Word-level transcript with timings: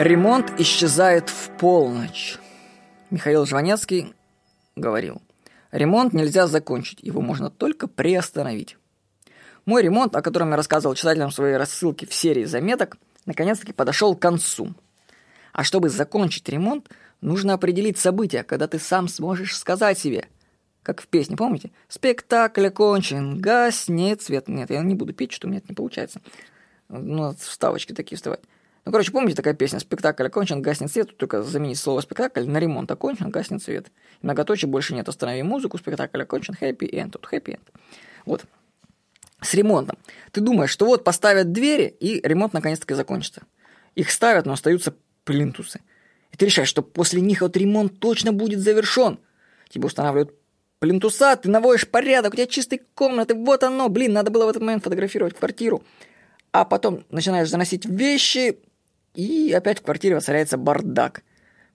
Ремонт 0.00 0.58
исчезает 0.58 1.28
в 1.28 1.50
полночь. 1.58 2.38
Михаил 3.10 3.44
Жванецкий 3.44 4.14
говорил, 4.74 5.20
ремонт 5.72 6.14
нельзя 6.14 6.46
закончить, 6.46 7.02
его 7.02 7.20
можно 7.20 7.50
только 7.50 7.86
приостановить. 7.86 8.78
Мой 9.66 9.82
ремонт, 9.82 10.16
о 10.16 10.22
котором 10.22 10.52
я 10.52 10.56
рассказывал 10.56 10.94
читателям 10.94 11.30
своей 11.30 11.58
рассылки 11.58 12.06
в 12.06 12.14
серии 12.14 12.44
заметок, 12.44 12.96
наконец-таки 13.26 13.74
подошел 13.74 14.16
к 14.16 14.22
концу. 14.22 14.72
А 15.52 15.64
чтобы 15.64 15.90
закончить 15.90 16.48
ремонт, 16.48 16.88
нужно 17.20 17.52
определить 17.52 17.98
события, 17.98 18.42
когда 18.42 18.68
ты 18.68 18.78
сам 18.78 19.06
сможешь 19.06 19.54
сказать 19.54 19.98
себе, 19.98 20.28
как 20.82 21.02
в 21.02 21.08
песне, 21.08 21.36
помните? 21.36 21.72
Спектакль 21.88 22.68
окончен, 22.68 23.38
гаснет 23.38 24.22
свет. 24.22 24.48
Нет, 24.48 24.70
я 24.70 24.80
не 24.80 24.94
буду 24.94 25.12
петь, 25.12 25.32
что 25.32 25.46
у 25.46 25.50
меня 25.50 25.58
это 25.58 25.68
не 25.68 25.74
получается. 25.74 26.22
Ну, 26.88 27.34
вставочки 27.34 27.92
такие 27.92 28.16
вставать. 28.16 28.40
Ну, 28.84 28.92
короче, 28.92 29.12
помните 29.12 29.36
такая 29.36 29.54
песня 29.54 29.78
«Спектакль 29.78 30.26
окончен, 30.26 30.62
гаснет 30.62 30.90
свет», 30.90 31.16
только 31.16 31.42
заменить 31.42 31.78
слово 31.78 32.00
«спектакль» 32.00 32.44
на 32.44 32.58
«ремонт 32.58 32.90
окончен, 32.90 33.30
гаснет 33.30 33.62
свет». 33.62 33.88
Многоточие 34.22 34.68
больше 34.68 34.94
нет, 34.94 35.08
останови 35.08 35.42
музыку, 35.42 35.76
спектакль 35.76 36.22
окончен, 36.22 36.54
happy 36.58 36.90
end, 36.90 37.10
тут 37.10 37.28
happy 37.30 37.56
end. 37.56 37.60
Вот. 38.24 38.44
С 39.42 39.54
ремонтом. 39.54 39.98
Ты 40.32 40.40
думаешь, 40.40 40.70
что 40.70 40.86
вот 40.86 41.04
поставят 41.04 41.52
двери, 41.52 41.94
и 42.00 42.26
ремонт 42.26 42.52
наконец-таки 42.52 42.94
закончится. 42.94 43.42
Их 43.94 44.10
ставят, 44.10 44.46
но 44.46 44.54
остаются 44.54 44.94
плинтусы. 45.24 45.80
И 46.32 46.36
ты 46.36 46.46
решаешь, 46.46 46.68
что 46.68 46.82
после 46.82 47.20
них 47.20 47.42
вот 47.42 47.56
ремонт 47.56 47.98
точно 47.98 48.32
будет 48.32 48.60
завершен. 48.60 49.18
Тебе 49.68 49.86
устанавливают 49.86 50.34
плинтуса, 50.78 51.36
ты 51.36 51.50
наводишь 51.50 51.86
порядок, 51.86 52.32
у 52.32 52.36
тебя 52.36 52.46
чистые 52.46 52.80
комнаты, 52.94 53.34
вот 53.34 53.62
оно, 53.62 53.88
блин, 53.88 54.14
надо 54.14 54.30
было 54.30 54.46
в 54.46 54.48
этот 54.48 54.62
момент 54.62 54.82
фотографировать 54.82 55.36
квартиру. 55.36 55.82
А 56.52 56.64
потом 56.64 57.04
начинаешь 57.10 57.48
заносить 57.48 57.84
вещи, 57.84 58.58
и 59.14 59.52
опять 59.52 59.80
в 59.80 59.82
квартире 59.82 60.14
воцаряется 60.14 60.56
бардак. 60.56 61.22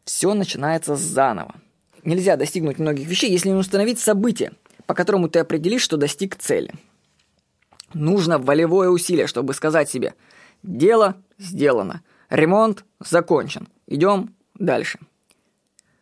Все 0.03 0.33
начинается 0.33 0.95
заново. 0.95 1.55
Нельзя 2.03 2.37
достигнуть 2.37 2.79
многих 2.79 3.07
вещей, 3.07 3.31
если 3.31 3.49
не 3.49 3.55
установить 3.55 3.99
событие, 3.99 4.53
по 4.85 4.93
которому 4.93 5.27
ты 5.27 5.39
определишь, 5.39 5.81
что 5.81 5.97
достиг 5.97 6.35
цели. 6.35 6.73
Нужно 7.93 8.37
волевое 8.37 8.89
усилие, 8.89 9.27
чтобы 9.27 9.53
сказать 9.53 9.89
себе 9.89 10.13
«дело 10.63 11.15
сделано, 11.37 12.03
ремонт 12.29 12.85
закончен, 12.99 13.67
идем 13.87 14.35
дальше». 14.53 14.99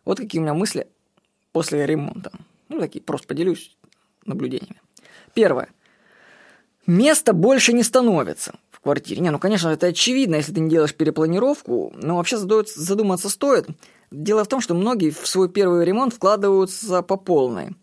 Вот 0.04 0.18
какие 0.18 0.40
у 0.40 0.44
меня 0.44 0.54
мысли 0.54 0.88
после 1.54 1.86
ремонта. 1.86 2.32
Ну, 2.68 2.80
такие, 2.80 3.02
просто 3.02 3.28
поделюсь 3.28 3.78
наблюдениями. 4.26 4.82
Первое. 5.34 5.70
Места 6.86 7.32
больше 7.32 7.72
не 7.72 7.84
становится 7.84 8.56
квартире. 8.84 9.22
Не, 9.22 9.32
ну, 9.32 9.40
конечно, 9.40 9.70
это 9.70 9.88
очевидно, 9.88 10.36
если 10.36 10.54
ты 10.54 10.60
не 10.60 10.70
делаешь 10.70 10.94
перепланировку, 10.94 11.94
но 11.96 12.18
вообще 12.18 12.38
задуматься 12.38 13.30
стоит. 13.30 13.68
Дело 14.12 14.44
в 14.44 14.48
том, 14.48 14.62
что 14.62 14.76
многие 14.76 15.10
в 15.10 15.26
свой 15.26 15.50
первый 15.50 15.86
ремонт 15.86 16.14
вкладываются 16.14 17.02
по 17.02 17.18
полной. 17.18 17.76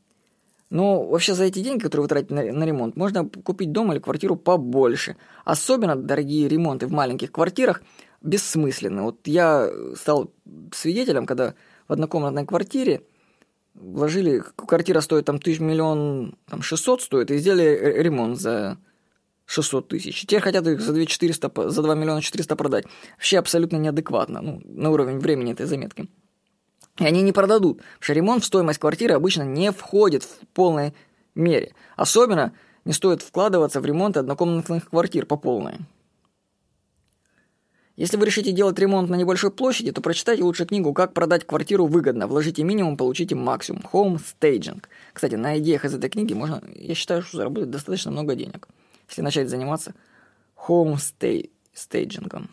Но 0.70 1.04
вообще 1.04 1.34
за 1.34 1.44
эти 1.44 1.58
деньги, 1.60 1.82
которые 1.82 2.02
вы 2.02 2.08
тратите 2.08 2.34
на, 2.34 2.44
на 2.44 2.64
ремонт, 2.64 2.94
можно 2.94 3.28
купить 3.28 3.72
дом 3.72 3.92
или 3.92 3.98
квартиру 3.98 4.36
побольше. 4.36 5.16
Особенно 5.44 5.96
дорогие 5.96 6.48
ремонты 6.48 6.86
в 6.86 6.92
маленьких 6.92 7.32
квартирах 7.32 7.82
бессмысленны. 8.22 9.02
Вот 9.02 9.26
я 9.26 9.68
стал 9.96 10.30
свидетелем, 10.72 11.26
когда 11.26 11.54
в 11.88 11.92
однокомнатной 11.92 12.46
квартире 12.46 13.02
вложили, 13.74 14.44
квартира 14.54 15.00
стоит 15.00 15.24
там 15.24 15.40
тысяч 15.40 15.58
миллион, 15.58 16.36
там 16.48 16.62
600 16.62 17.02
стоит, 17.02 17.30
и 17.32 17.38
сделали 17.38 17.94
ремонт 17.96 18.38
за 18.38 18.78
600 19.50 19.88
тысяч. 19.88 20.20
Теперь 20.22 20.40
хотят 20.40 20.64
их 20.68 20.80
за 20.80 20.92
2 20.92 21.06
400, 21.06 21.70
за 21.70 21.82
2 21.82 21.94
миллиона 21.96 22.22
400 22.22 22.54
продать. 22.54 22.84
Вообще 23.16 23.38
абсолютно 23.38 23.78
неадекватно, 23.78 24.40
ну, 24.40 24.62
на 24.64 24.90
уровень 24.90 25.18
времени 25.18 25.52
этой 25.52 25.66
заметки. 25.66 26.08
И 26.98 27.04
они 27.04 27.22
не 27.22 27.32
продадут, 27.32 27.78
потому 27.78 27.98
что 28.00 28.12
ремонт 28.12 28.42
в 28.44 28.46
стоимость 28.46 28.78
квартиры 28.78 29.14
обычно 29.14 29.42
не 29.42 29.72
входит 29.72 30.22
в 30.22 30.46
полной 30.54 30.94
мере. 31.34 31.74
Особенно 31.96 32.52
не 32.84 32.92
стоит 32.92 33.22
вкладываться 33.22 33.80
в 33.80 33.86
ремонт 33.86 34.16
однокомнатных 34.16 34.88
квартир 34.88 35.26
по 35.26 35.36
полной. 35.36 35.78
Если 37.96 38.16
вы 38.16 38.26
решите 38.26 38.52
делать 38.52 38.78
ремонт 38.78 39.10
на 39.10 39.16
небольшой 39.16 39.50
площади, 39.50 39.90
то 39.90 40.00
прочитайте 40.00 40.44
лучше 40.44 40.64
книгу 40.64 40.94
«Как 40.94 41.12
продать 41.12 41.44
квартиру 41.44 41.86
выгодно». 41.86 42.28
Вложите 42.28 42.62
минимум, 42.62 42.96
получите 42.96 43.34
максимум. 43.34 43.82
Home 43.92 44.20
Staging. 44.20 44.84
Кстати, 45.12 45.34
на 45.34 45.58
идеях 45.58 45.84
из 45.84 45.92
этой 45.92 46.08
книги 46.08 46.34
можно, 46.34 46.62
я 46.76 46.94
считаю, 46.94 47.22
что 47.22 47.38
заработать 47.38 47.70
достаточно 47.70 48.12
много 48.12 48.36
денег 48.36 48.68
если 49.10 49.22
начать 49.22 49.48
заниматься 49.50 49.94
home 50.54 51.10
staging 51.10 52.07
ом. 52.07 52.48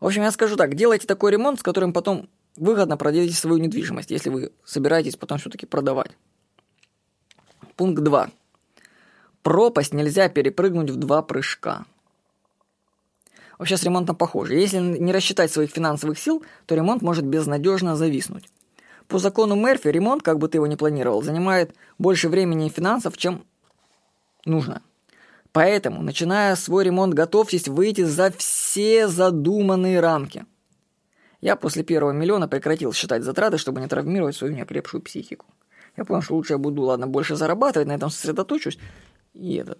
В 0.00 0.06
общем, 0.06 0.22
я 0.22 0.32
скажу 0.32 0.56
так, 0.56 0.74
делайте 0.74 1.06
такой 1.06 1.30
ремонт, 1.30 1.60
с 1.60 1.62
которым 1.62 1.92
потом 1.92 2.28
выгодно 2.56 2.96
продадите 2.96 3.34
свою 3.34 3.58
недвижимость, 3.58 4.10
если 4.10 4.30
вы 4.30 4.50
собираетесь 4.64 5.14
потом 5.16 5.38
все-таки 5.38 5.64
продавать. 5.64 6.16
Пункт 7.76 8.02
2. 8.02 8.30
Пропасть 9.42 9.94
нельзя 9.94 10.28
перепрыгнуть 10.28 10.90
в 10.90 10.96
два 10.96 11.22
прыжка. 11.22 11.86
Вообще 13.58 13.76
с 13.76 13.84
ремонтом 13.84 14.16
похоже. 14.16 14.54
Если 14.56 14.78
не 14.78 15.12
рассчитать 15.12 15.52
своих 15.52 15.70
финансовых 15.70 16.18
сил, 16.18 16.44
то 16.66 16.74
ремонт 16.74 17.00
может 17.00 17.24
безнадежно 17.24 17.94
зависнуть. 17.96 18.48
По 19.06 19.18
закону 19.18 19.54
Мерфи 19.54 19.88
ремонт, 19.88 20.22
как 20.22 20.38
бы 20.38 20.48
ты 20.48 20.58
его 20.58 20.66
ни 20.66 20.74
планировал, 20.74 21.22
занимает 21.22 21.74
больше 21.98 22.28
времени 22.28 22.66
и 22.66 22.70
финансов, 22.70 23.16
чем 23.16 23.44
нужно– 24.44 24.82
Поэтому, 25.52 26.02
начиная 26.02 26.56
свой 26.56 26.84
ремонт, 26.84 27.12
готовьтесь 27.12 27.68
выйти 27.68 28.02
за 28.02 28.30
все 28.30 29.06
задуманные 29.06 30.00
рамки. 30.00 30.46
Я 31.42 31.56
после 31.56 31.82
первого 31.82 32.12
миллиона 32.12 32.48
прекратил 32.48 32.92
считать 32.92 33.22
затраты, 33.22 33.58
чтобы 33.58 33.80
не 33.80 33.88
травмировать 33.88 34.34
свою 34.34 34.54
неокрепшую 34.54 35.02
психику. 35.02 35.46
Я 35.96 36.04
понял, 36.04 36.22
что 36.22 36.34
лучше 36.34 36.54
я 36.54 36.58
буду, 36.58 36.82
ладно, 36.82 37.06
больше 37.06 37.36
зарабатывать, 37.36 37.88
на 37.88 37.92
этом 37.92 38.08
сосредоточусь. 38.08 38.78
И 39.34 39.56
этот. 39.56 39.78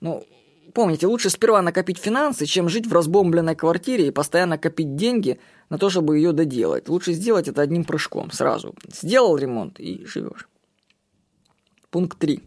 Ну, 0.00 0.24
помните, 0.72 1.08
лучше 1.08 1.30
сперва 1.30 1.62
накопить 1.62 1.98
финансы, 1.98 2.46
чем 2.46 2.68
жить 2.68 2.86
в 2.86 2.92
разбомбленной 2.92 3.56
квартире 3.56 4.06
и 4.08 4.12
постоянно 4.12 4.56
копить 4.58 4.94
деньги 4.94 5.40
на 5.68 5.78
то, 5.78 5.90
чтобы 5.90 6.18
ее 6.18 6.32
доделать. 6.32 6.88
Лучше 6.88 7.12
сделать 7.12 7.48
это 7.48 7.62
одним 7.62 7.84
прыжком, 7.84 8.30
сразу. 8.30 8.74
Сделал 8.92 9.36
ремонт 9.36 9.80
и 9.80 10.04
живешь. 10.04 10.48
Пункт 11.90 12.18
3. 12.18 12.40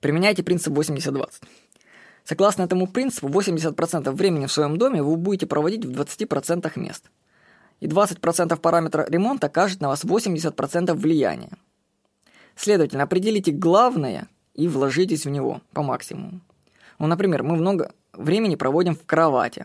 Применяйте 0.00 0.42
принцип 0.42 0.72
80-20. 0.74 1.28
Согласно 2.28 2.64
этому 2.64 2.86
принципу, 2.86 3.28
80% 3.28 4.10
времени 4.10 4.44
в 4.44 4.52
своем 4.52 4.76
доме 4.76 5.02
вы 5.02 5.16
будете 5.16 5.46
проводить 5.46 5.86
в 5.86 5.90
20% 5.98 6.70
мест. 6.78 7.04
И 7.80 7.86
20% 7.86 8.54
параметра 8.58 9.06
ремонта 9.08 9.46
окажет 9.46 9.80
на 9.80 9.88
вас 9.88 10.04
80% 10.04 10.92
влияния. 10.92 11.52
Следовательно, 12.54 13.04
определите 13.04 13.50
главное 13.50 14.28
и 14.52 14.68
вложитесь 14.68 15.24
в 15.24 15.30
него 15.30 15.62
по 15.72 15.82
максимуму. 15.82 16.40
Ну, 16.98 17.06
например, 17.06 17.44
мы 17.44 17.56
много 17.56 17.92
времени 18.12 18.56
проводим 18.56 18.94
в 18.94 19.06
кровати. 19.06 19.64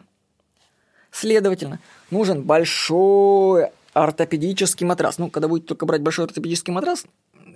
Следовательно, 1.11 1.81
нужен 2.11 2.43
большой 2.43 3.71
ортопедический 3.91 4.85
матрас. 4.85 5.17
Ну, 5.17 5.29
когда 5.29 5.49
будете 5.49 5.67
только 5.67 5.85
брать 5.85 6.01
большой 6.01 6.27
ортопедический 6.27 6.71
матрас, 6.71 7.03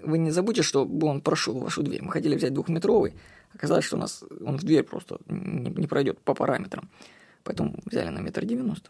вы 0.03 0.18
не 0.18 0.31
забудьте, 0.31 0.63
что 0.63 0.85
он 0.85 1.22
прошел 1.22 1.57
вашу 1.59 1.81
дверь. 1.81 2.03
Мы 2.03 2.12
хотели 2.12 2.35
взять 2.35 2.53
двухметровый, 2.53 3.13
Оказалось, 3.53 3.85
что 3.85 3.97
у 3.97 3.99
нас 3.99 4.23
он 4.41 4.57
в 4.57 4.63
дверь 4.63 4.83
просто 4.83 5.17
не, 5.27 5.69
не 5.69 5.87
пройдет 5.87 6.19
по 6.19 6.33
параметрам. 6.33 6.89
Поэтому 7.43 7.79
взяли 7.85 8.09
на 8.09 8.19
метр 8.19 8.45
девяносто. 8.45 8.89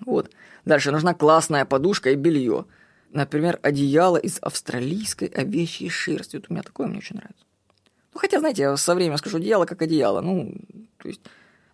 Вот. 0.00 0.30
Дальше 0.64 0.90
нужна 0.90 1.14
классная 1.14 1.64
подушка 1.64 2.10
и 2.10 2.16
белье. 2.16 2.66
Например, 3.10 3.60
одеяло 3.62 4.16
из 4.16 4.38
австралийской 4.40 5.28
овечьей 5.28 5.88
шерсти. 5.88 6.36
Вот 6.36 6.46
у 6.48 6.52
меня 6.52 6.62
такое 6.62 6.88
мне 6.88 6.98
очень 6.98 7.16
нравится. 7.16 7.44
Ну, 8.12 8.20
хотя, 8.20 8.40
знаете, 8.40 8.62
я 8.62 8.76
со 8.76 8.94
временем 8.94 9.18
скажу 9.18 9.38
одеяло 9.38 9.66
как 9.66 9.82
одеяло. 9.82 10.20
Ну, 10.20 10.54
то 10.98 11.08
есть... 11.08 11.20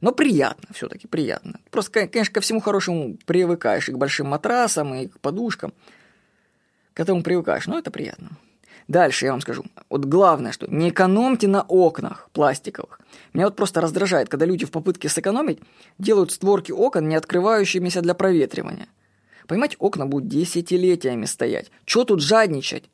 Но 0.01 0.13
приятно 0.13 0.69
все-таки, 0.73 1.07
приятно. 1.07 1.61
Просто, 1.71 2.07
конечно, 2.07 2.35
ко 2.35 2.41
всему 2.41 2.61
хорошему 2.61 3.19
привыкаешь. 3.27 3.89
И 3.89 3.93
к 3.93 3.99
большим 3.99 4.29
матрасам, 4.29 4.95
и 4.95 5.09
к 5.09 5.21
подушкам. 5.21 5.75
К 6.95 7.01
этому 7.01 7.23
привыкаешь. 7.23 7.67
Но 7.67 7.79
это 7.79 7.91
приятно. 7.91 8.31
Дальше 8.91 9.27
я 9.27 9.31
вам 9.31 9.41
скажу. 9.41 9.65
Вот 9.89 10.05
главное, 10.05 10.51
что 10.51 10.67
не 10.67 10.89
экономьте 10.89 11.47
на 11.47 11.63
окнах 11.63 12.29
пластиковых. 12.33 12.99
Меня 13.33 13.45
вот 13.45 13.55
просто 13.55 13.81
раздражает, 13.81 14.29
когда 14.29 14.47
люди 14.47 14.67
в 14.67 14.73
попытке 14.73 15.09
сэкономить 15.09 15.61
делают 15.99 16.33
створки 16.33 16.73
окон, 16.73 17.09
не 17.09 17.15
открывающимися 17.15 18.03
для 18.03 18.15
проветривания. 18.15 18.89
Понимаете, 19.47 19.77
окна 19.79 20.07
будут 20.07 20.29
десятилетиями 20.29 21.27
стоять. 21.27 21.71
Чего 21.85 22.03
тут 22.03 22.21
жадничать? 22.21 22.91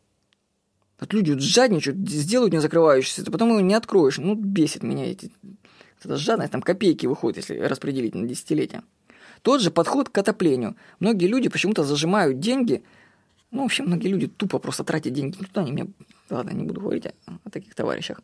Вот 1.01 1.15
люди 1.15 1.31
вот 1.31 1.41
жадничают, 1.41 1.97
сделают 2.11 2.53
не 2.53 2.61
закрывающиеся, 2.61 3.25
ты 3.25 3.31
потом 3.31 3.49
его 3.49 3.61
не 3.61 3.73
откроешь. 3.73 4.19
Ну, 4.19 4.35
бесит 4.35 4.83
меня 4.83 5.11
эти... 5.11 5.33
Это 6.05 6.17
жадность, 6.19 6.53
там 6.53 6.61
копейки 6.61 7.07
выходят, 7.07 7.39
если 7.39 7.59
распределить 7.59 8.15
на 8.15 8.29
десятилетия. 8.29 8.83
Тот 9.41 9.63
же 9.63 9.71
подход 9.71 10.11
к 10.11 10.19
отоплению. 10.19 10.77
Многие 11.01 11.27
люди 11.27 11.49
почему-то 11.49 11.85
зажимают 11.85 12.39
деньги– 12.39 12.85
ну, 13.51 13.63
в 13.63 13.67
общем, 13.67 13.87
многие 13.87 14.09
люди 14.09 14.27
тупо 14.27 14.59
просто 14.59 14.85
тратят 14.85 15.13
деньги 15.13 15.37
туда, 15.37 15.63
они 15.63 15.73
мне... 15.73 15.87
Ладно, 16.31 16.51
не 16.51 16.65
буду 16.65 16.81
говорить 16.81 17.07
о, 17.07 17.13
о 17.45 17.51
таких 17.51 17.75
товарищах. 17.75 18.21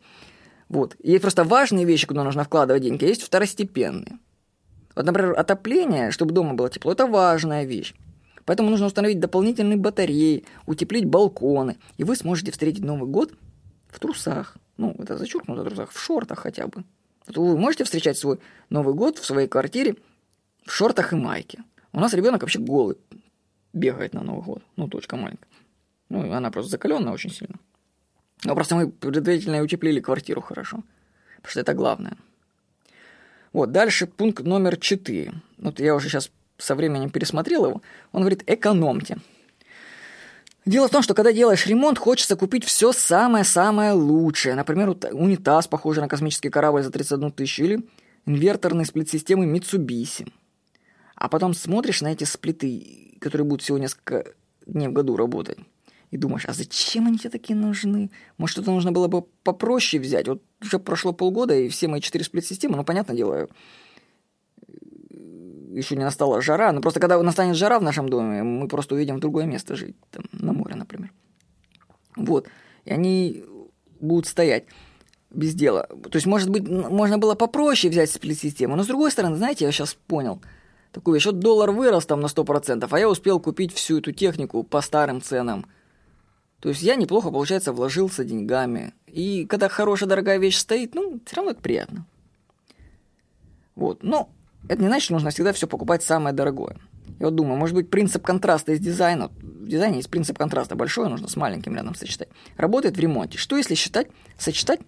Вот. 0.69 0.95
Есть 1.01 1.21
просто 1.21 1.43
важные 1.43 1.85
вещи, 1.85 2.07
куда 2.07 2.23
нужно 2.23 2.43
вкладывать 2.43 2.83
деньги, 2.83 3.05
а 3.05 3.07
есть 3.07 3.23
второстепенные. 3.23 4.19
Вот, 4.95 5.05
например, 5.05 5.33
отопление, 5.37 6.11
чтобы 6.11 6.33
дома 6.33 6.53
было 6.53 6.69
тепло, 6.69 6.91
это 6.91 7.07
важная 7.07 7.63
вещь. 7.63 7.93
Поэтому 8.45 8.69
нужно 8.69 8.87
установить 8.87 9.19
дополнительные 9.19 9.77
батареи, 9.77 10.45
утеплить 10.65 11.05
балконы, 11.05 11.77
и 11.97 12.03
вы 12.03 12.15
сможете 12.15 12.51
встретить 12.51 12.83
Новый 12.83 13.09
год 13.09 13.33
в 13.89 13.99
трусах. 13.99 14.57
Ну, 14.77 14.95
это 14.99 15.17
зачеркнуто 15.17 15.61
в 15.61 15.65
трусах, 15.65 15.91
в 15.91 15.99
шортах 15.99 16.39
хотя 16.39 16.67
бы. 16.67 16.83
Вы 17.27 17.57
можете 17.57 17.85
встречать 17.85 18.17
свой 18.17 18.39
Новый 18.69 18.93
год 18.93 19.17
в 19.17 19.25
своей 19.25 19.47
квартире 19.47 19.95
в 20.65 20.71
шортах 20.71 21.13
и 21.13 21.15
майке. 21.15 21.63
У 21.93 21.99
нас 21.99 22.13
ребенок 22.13 22.41
вообще 22.41 22.59
голый 22.59 22.97
бегает 23.73 24.13
на 24.13 24.23
Новый 24.23 24.43
год. 24.43 24.63
Ну, 24.75 24.87
точка 24.87 25.17
маленькая. 25.17 25.47
Ну, 26.09 26.31
она 26.31 26.51
просто 26.51 26.71
закаленная 26.71 27.13
очень 27.13 27.31
сильно. 27.31 27.55
Но 28.43 28.55
просто 28.55 28.75
мы 28.75 28.89
предварительно 28.89 29.61
утеплили 29.61 29.99
квартиру 29.99 30.41
хорошо. 30.41 30.83
Потому 31.37 31.51
что 31.51 31.59
это 31.59 31.73
главное. 31.73 32.17
Вот, 33.51 33.71
дальше 33.71 34.07
пункт 34.07 34.43
номер 34.43 34.77
4. 34.77 35.33
Вот 35.57 35.79
я 35.79 35.95
уже 35.95 36.09
сейчас 36.09 36.31
со 36.57 36.75
временем 36.75 37.09
пересмотрел 37.09 37.65
его. 37.65 37.81
Он 38.11 38.21
говорит, 38.21 38.43
экономьте. 38.47 39.17
Дело 40.65 40.87
в 40.87 40.91
том, 40.91 41.03
что 41.03 41.13
когда 41.13 41.33
делаешь 41.33 41.67
ремонт, 41.67 41.97
хочется 41.97 42.35
купить 42.35 42.63
все 42.63 42.93
самое-самое 42.93 43.91
лучшее. 43.91 44.55
Например, 44.55 44.95
унитаз, 45.11 45.67
похожий 45.67 46.01
на 46.01 46.07
космический 46.07 46.49
корабль 46.49 46.83
за 46.83 46.89
31 46.89 47.31
тысячу, 47.31 47.63
или 47.63 47.79
инверторные 48.25 48.85
сплит-системы 48.85 49.45
Mitsubishi. 49.45 50.31
А 51.15 51.27
потом 51.27 51.53
смотришь 51.53 52.01
на 52.01 52.13
эти 52.13 52.23
сплиты, 52.23 53.12
которые 53.23 53.47
будут 53.47 53.61
всего 53.61 53.77
несколько 53.77 54.25
дней 54.65 54.87
в 54.87 54.93
году 54.93 55.15
работать, 55.15 55.57
и 56.11 56.17
думаешь, 56.17 56.45
а 56.45 56.53
зачем 56.53 57.07
они 57.07 57.17
тебе 57.17 57.31
такие 57.31 57.55
нужны? 57.55 58.11
Может, 58.37 58.53
что-то 58.53 58.71
нужно 58.71 58.91
было 58.91 59.07
бы 59.07 59.23
попроще 59.43 60.01
взять? 60.01 60.27
Вот 60.27 60.43
уже 60.61 60.77
прошло 60.77 61.13
полгода, 61.13 61.55
и 61.55 61.69
все 61.69 61.87
мои 61.87 62.01
четыре 62.01 62.23
сплит-системы, 62.23 62.75
ну, 62.75 62.83
понятное 62.83 63.15
дело, 63.15 63.47
еще 65.09 65.95
не 65.95 66.03
настала 66.03 66.41
жара, 66.41 66.71
но 66.71 66.81
просто 66.81 66.99
когда 66.99 67.21
настанет 67.23 67.55
жара 67.55 67.79
в 67.79 67.83
нашем 67.83 68.09
доме, 68.09 68.43
мы 68.43 68.67
просто 68.67 68.93
уедем 68.93 69.15
в 69.15 69.21
другое 69.21 69.45
место 69.45 69.75
жить, 69.75 69.95
там, 70.11 70.25
на 70.33 70.53
море, 70.53 70.75
например. 70.75 71.11
Вот. 72.15 72.47
И 72.85 72.91
они 72.91 73.43
будут 73.99 74.27
стоять 74.27 74.65
без 75.31 75.55
дела. 75.55 75.87
То 75.87 76.15
есть, 76.17 76.27
может 76.27 76.49
быть, 76.49 76.67
можно 76.67 77.17
было 77.17 77.33
попроще 77.33 77.89
взять 77.89 78.11
сплит-систему. 78.11 78.75
Но, 78.75 78.83
с 78.83 78.87
другой 78.87 79.11
стороны, 79.11 79.37
знаете, 79.37 79.65
я 79.65 79.71
сейчас 79.71 79.95
понял 79.95 80.41
вещь. 81.05 81.25
Вот 81.25 81.39
доллар 81.39 81.71
вырос 81.71 82.05
там 82.05 82.21
на 82.21 82.27
100%, 82.27 82.87
а 82.89 82.99
я 82.99 83.09
успел 83.09 83.39
купить 83.39 83.73
всю 83.73 83.99
эту 83.99 84.11
технику 84.11 84.63
по 84.63 84.81
старым 84.81 85.21
ценам. 85.21 85.65
То 86.59 86.69
есть, 86.69 86.81
я 86.81 86.95
неплохо, 86.95 87.29
получается, 87.29 87.73
вложился 87.73 88.23
деньгами. 88.23 88.93
И 89.07 89.45
когда 89.45 89.67
хорошая, 89.67 90.07
дорогая 90.07 90.37
вещь 90.37 90.57
стоит, 90.57 90.95
ну, 90.95 91.19
все 91.25 91.35
равно 91.35 91.51
это 91.51 91.61
приятно. 91.61 92.05
Вот. 93.75 94.01
Но 94.03 94.29
это 94.69 94.81
не 94.81 94.87
значит, 94.87 95.05
что 95.05 95.13
нужно 95.13 95.31
всегда 95.31 95.51
все 95.51 95.67
покупать 95.67 96.03
самое 96.03 96.33
дорогое. 96.33 96.77
Я 97.19 97.27
вот 97.27 97.35
думаю, 97.35 97.57
может 97.57 97.75
быть, 97.75 97.89
принцип 97.89 98.23
контраста 98.23 98.71
из 98.71 98.79
дизайна, 98.79 99.29
в 99.41 99.67
дизайне 99.67 99.97
есть 99.97 100.09
принцип 100.09 100.37
контраста 100.37 100.75
большой, 100.75 101.09
нужно 101.09 101.27
с 101.27 101.35
маленьким 101.35 101.75
рядом 101.75 101.95
сочетать, 101.95 102.29
работает 102.57 102.95
в 102.95 102.99
ремонте. 102.99 103.37
Что 103.37 103.57
если 103.57 103.75
считать, 103.75 104.07
сочетать 104.37 104.79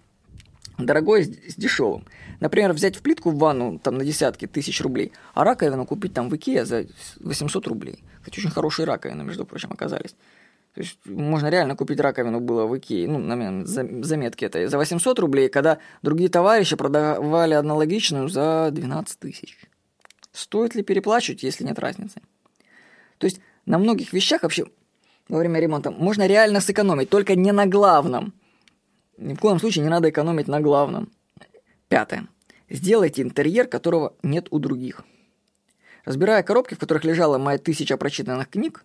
дорогое 0.78 1.24
с 1.24 1.54
дешевым? 1.56 2.04
Например, 2.40 2.72
взять 2.72 2.96
в 2.96 3.02
плитку 3.02 3.30
в 3.30 3.38
ванну 3.38 3.78
там 3.78 3.96
на 3.96 4.04
десятки 4.04 4.46
тысяч 4.46 4.80
рублей, 4.80 5.12
а 5.34 5.44
раковину 5.44 5.86
купить 5.86 6.14
там 6.14 6.28
в 6.28 6.36
Икеа 6.36 6.64
за 6.64 6.86
800 7.20 7.66
рублей. 7.66 8.04
Кстати, 8.20 8.40
очень 8.40 8.50
хорошие 8.50 8.86
раковины, 8.86 9.24
между 9.24 9.44
прочим, 9.44 9.70
оказались. 9.72 10.14
То 10.74 10.82
есть 10.82 10.98
можно 11.06 11.48
реально 11.48 11.74
купить 11.74 12.00
раковину 12.00 12.40
было 12.40 12.66
в 12.66 12.76
Икее, 12.76 13.08
ну, 13.08 13.18
на 13.18 13.64
заметки 13.64 14.44
это, 14.44 14.68
за 14.68 14.76
800 14.76 15.18
рублей, 15.18 15.48
когда 15.48 15.78
другие 16.02 16.28
товарищи 16.28 16.76
продавали 16.76 17.54
аналогичную 17.54 18.28
за 18.28 18.68
12 18.72 19.18
тысяч. 19.18 19.58
Стоит 20.32 20.74
ли 20.74 20.82
переплачивать, 20.82 21.42
если 21.42 21.64
нет 21.64 21.78
разницы? 21.78 22.20
То 23.16 23.26
есть 23.26 23.40
на 23.64 23.78
многих 23.78 24.12
вещах 24.12 24.42
вообще 24.42 24.66
во 25.30 25.38
время 25.38 25.60
ремонта 25.60 25.90
можно 25.90 26.26
реально 26.26 26.60
сэкономить, 26.60 27.08
только 27.08 27.34
не 27.34 27.52
на 27.52 27.64
главном. 27.64 28.34
Ни 29.18 29.34
в 29.34 29.40
коем 29.40 29.58
случае 29.58 29.84
не 29.84 29.90
надо 29.90 30.10
экономить 30.10 30.48
на 30.48 30.60
главном. 30.60 31.10
Пятое. 31.88 32.28
Сделайте 32.68 33.22
интерьер, 33.22 33.66
которого 33.68 34.14
нет 34.22 34.48
у 34.50 34.58
других. 34.58 35.04
Разбирая 36.04 36.42
коробки, 36.42 36.74
в 36.74 36.78
которых 36.78 37.04
лежала 37.04 37.38
моя 37.38 37.58
тысяча 37.58 37.96
прочитанных 37.96 38.48
книг, 38.48 38.84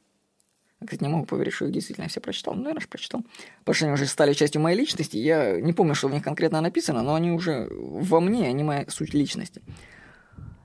кстати, 0.83 1.03
не 1.03 1.09
могу 1.09 1.25
поверить, 1.25 1.53
что 1.53 1.65
их 1.65 1.71
действительно 1.71 2.07
все 2.07 2.19
прочитал. 2.19 2.55
Ну, 2.55 2.63
наверное, 2.63 2.87
прочитал. 2.87 3.23
Потому 3.59 3.75
что 3.75 3.85
они 3.85 3.93
уже 3.93 4.07
стали 4.07 4.33
частью 4.33 4.61
моей 4.61 4.77
личности. 4.77 5.15
Я 5.15 5.61
не 5.61 5.73
помню, 5.73 5.93
что 5.93 6.07
в 6.07 6.11
них 6.11 6.23
конкретно 6.23 6.59
написано, 6.59 7.03
но 7.03 7.13
они 7.13 7.31
уже 7.31 7.67
во 7.71 8.19
мне, 8.19 8.47
они 8.47 8.63
моя 8.63 8.85
суть 8.87 9.13
личности. 9.13 9.61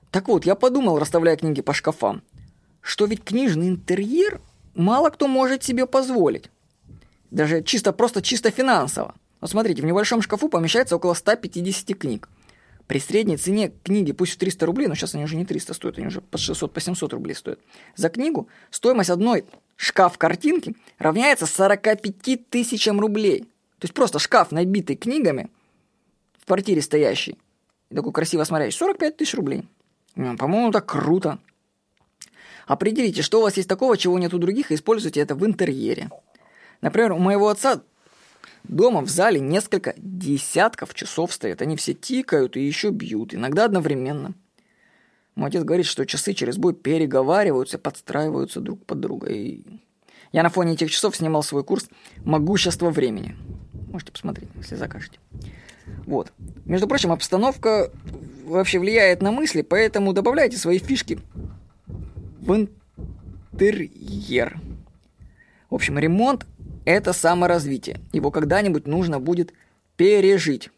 Так 0.09 0.27
вот, 0.27 0.45
я 0.45 0.55
подумал, 0.55 0.97
расставляя 0.97 1.37
книги 1.37 1.61
по 1.61 1.73
шкафам, 1.73 2.23
что 2.81 3.05
ведь 3.05 3.23
книжный 3.23 3.69
интерьер 3.69 4.41
мало 4.73 5.11
кто 5.11 5.27
может 5.27 5.63
себе 5.63 5.85
позволить. 5.85 6.49
Даже 7.29 7.61
чисто, 7.61 7.93
просто 7.93 8.23
чисто 8.23 8.49
финансово. 8.49 9.13
Вот 9.39 9.51
смотрите, 9.51 9.81
в 9.81 9.85
небольшом 9.85 10.21
шкафу 10.21 10.49
помещается 10.49 10.95
около 10.95 11.13
150 11.13 11.97
книг. 11.97 12.29
При 12.87 12.99
средней 12.99 13.37
цене 13.37 13.73
книги, 13.83 14.13
пусть 14.13 14.33
в 14.33 14.37
300 14.37 14.65
рублей, 14.65 14.87
но 14.87 14.95
сейчас 14.95 15.13
они 15.13 15.25
уже 15.25 15.35
не 15.35 15.45
300 15.45 15.73
стоят, 15.73 15.97
они 15.97 16.07
уже 16.07 16.21
по 16.21 16.37
600, 16.37 16.73
по 16.73 16.79
700 16.79 17.13
рублей 17.13 17.35
стоят. 17.35 17.59
За 17.95 18.09
книгу 18.09 18.47
стоимость 18.71 19.09
одной 19.09 19.43
шкаф 19.75 20.17
картинки 20.17 20.75
равняется 20.97 21.45
45 21.45 22.49
тысячам 22.49 22.99
рублей. 22.99 23.41
То 23.79 23.85
есть 23.85 23.93
просто 23.93 24.19
шкаф, 24.19 24.51
набитый 24.51 24.95
книгами, 24.95 25.51
в 26.39 26.45
квартире 26.45 26.81
стоящий, 26.81 27.37
такой 27.93 28.13
красиво 28.13 28.45
смотрящий, 28.45 28.77
45 28.77 29.17
тысяч 29.17 29.33
рублей. 29.33 29.67
По-моему, 30.15 30.71
так 30.71 30.85
круто. 30.85 31.39
Определите, 32.65 33.21
что 33.21 33.39
у 33.39 33.43
вас 33.43 33.57
есть 33.57 33.69
такого, 33.69 33.97
чего 33.97 34.17
нет 34.17 34.33
у 34.33 34.39
других, 34.39 34.71
и 34.71 34.75
используйте 34.75 35.19
это 35.19 35.35
в 35.35 35.45
интерьере. 35.45 36.09
Например, 36.81 37.11
у 37.11 37.19
моего 37.19 37.49
отца 37.49 37.81
дома 38.63 39.01
в 39.01 39.09
зале 39.09 39.39
несколько 39.39 39.93
десятков 39.97 40.93
часов 40.93 41.33
стоят. 41.33 41.61
Они 41.61 41.75
все 41.75 41.93
тикают 41.93 42.57
и 42.57 42.65
еще 42.65 42.89
бьют, 42.89 43.33
иногда 43.33 43.65
одновременно. 43.65 44.33
Мой 45.35 45.49
отец 45.49 45.63
говорит, 45.63 45.85
что 45.85 46.05
часы 46.05 46.33
через 46.33 46.57
бой 46.57 46.73
переговариваются, 46.73 47.77
подстраиваются 47.77 48.59
друг 48.59 48.83
под 48.85 48.99
друга. 48.99 49.27
И 49.31 49.61
я 50.31 50.43
на 50.43 50.49
фоне 50.49 50.73
этих 50.73 50.89
часов 50.91 51.15
снимал 51.15 51.43
свой 51.43 51.63
курс 51.63 51.87
«Могущество 52.25 52.89
времени». 52.89 53.35
Можете 53.91 54.11
посмотреть, 54.11 54.49
если 54.55 54.75
закажете. 54.75 55.19
Вот. 56.05 56.33
Между 56.65 56.87
прочим, 56.87 57.11
обстановка 57.11 57.91
вообще 58.45 58.79
влияет 58.79 59.21
на 59.21 59.31
мысли, 59.31 59.61
поэтому 59.61 60.13
добавляйте 60.13 60.57
свои 60.57 60.79
фишки 60.79 61.19
в 61.85 62.67
интерьер. 63.53 64.59
В 65.69 65.75
общем, 65.75 65.99
ремонт– 65.99 66.45
это 66.91 67.13
саморазвитие. 67.13 68.01
Его 68.13 68.31
когда-нибудь 68.31 68.87
нужно 68.87 69.19
будет 69.19 69.53
пережить. 69.95 70.69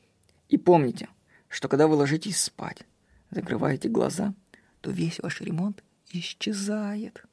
И 0.47 0.57
помните, 0.57 1.09
что 1.47 1.67
когда 1.67 1.87
вы 1.87 1.95
ложитесь 1.95 2.41
спать, 2.41 2.83
закрываете 3.31 3.89
глаза– 3.89 4.33
то 4.81 4.91
весь 4.91 5.19
ваш 5.19 5.41
ремонт 5.41 5.83
исчезает. 6.11 7.23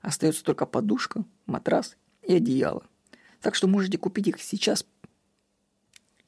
Остается 0.00 0.44
только 0.44 0.66
подушка, 0.66 1.24
матрас 1.46 1.96
и 2.22 2.34
одеяло. 2.34 2.86
Так 3.40 3.54
что 3.54 3.68
можете 3.68 3.98
купить 3.98 4.28
их 4.28 4.40
сейчас. 4.40 4.86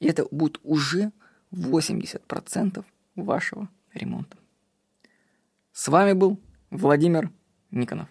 И 0.01 0.07
это 0.07 0.27
будет 0.31 0.61
уже 0.63 1.13
80% 1.53 2.85
вашего 3.15 3.69
ремонта. 3.93 4.37
С 5.73 5.89
вами 5.89 6.13
был 6.13 6.41
Владимир 6.71 7.31
Никонов. 7.71 8.09